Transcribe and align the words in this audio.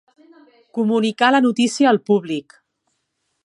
Comunicar 0.77 1.29
la 1.35 1.41
notícia 1.47 1.91
al 1.93 2.03
públic. 2.11 2.61